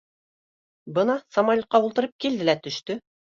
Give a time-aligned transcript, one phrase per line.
[0.95, 2.99] Бына, самолетҡа ултырып, килде лә төштө